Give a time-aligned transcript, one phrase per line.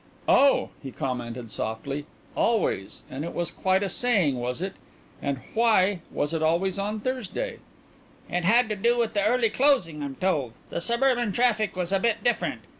[0.27, 4.73] "Oh," he commented softly, "always; and it was quite a saying, was it?
[5.21, 7.59] And why was it always so on Thursday?"
[8.27, 10.53] "It had to do with the early closing, I'm told.
[10.71, 12.61] The suburban traffic was a bit different.